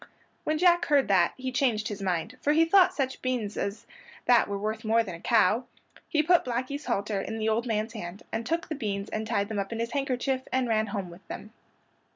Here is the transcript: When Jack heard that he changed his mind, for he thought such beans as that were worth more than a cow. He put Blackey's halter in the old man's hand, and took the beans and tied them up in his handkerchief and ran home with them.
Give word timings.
When 0.45 0.57
Jack 0.57 0.85
heard 0.85 1.07
that 1.09 1.35
he 1.37 1.51
changed 1.51 1.87
his 1.87 2.01
mind, 2.01 2.35
for 2.41 2.53
he 2.53 2.65
thought 2.65 2.91
such 2.91 3.21
beans 3.21 3.55
as 3.55 3.85
that 4.25 4.47
were 4.47 4.57
worth 4.57 4.83
more 4.83 5.03
than 5.03 5.13
a 5.13 5.19
cow. 5.21 5.65
He 6.09 6.23
put 6.23 6.43
Blackey's 6.43 6.85
halter 6.85 7.21
in 7.21 7.37
the 7.37 7.47
old 7.49 7.67
man's 7.67 7.93
hand, 7.93 8.23
and 8.31 8.43
took 8.43 8.67
the 8.67 8.73
beans 8.73 9.09
and 9.09 9.27
tied 9.27 9.47
them 9.47 9.59
up 9.59 9.71
in 9.71 9.77
his 9.77 9.91
handkerchief 9.91 10.41
and 10.51 10.67
ran 10.67 10.87
home 10.87 11.11
with 11.11 11.27
them. 11.27 11.53